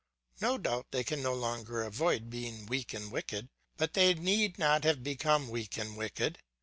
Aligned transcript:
No 0.39 0.57
doubt 0.57 0.87
they 0.89 1.03
can 1.03 1.21
no 1.21 1.35
longer 1.35 1.83
avoid 1.83 2.27
being 2.31 2.65
weak 2.65 2.91
and 2.91 3.11
wicked, 3.11 3.49
but 3.77 3.93
they 3.93 4.11
need 4.15 4.57
not 4.57 4.83
have 4.83 5.03
become 5.03 5.47
weak 5.47 5.77
and 5.77 5.95
wicked. 5.95 6.39